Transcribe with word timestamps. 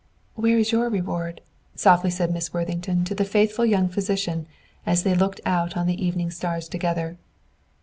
"Where 0.33 0.57
is 0.57 0.71
your 0.71 0.89
reward?" 0.89 1.41
softly 1.75 2.09
said 2.09 2.33
Miss 2.33 2.51
Worthington 2.51 3.03
to 3.05 3.13
the 3.13 3.23
faithful 3.23 3.67
young 3.67 3.87
physician, 3.87 4.47
as 4.83 5.03
they 5.03 5.13
looked 5.13 5.41
out 5.45 5.77
on 5.77 5.85
the 5.85 6.03
evening 6.03 6.31
stars 6.31 6.67
together. 6.67 7.17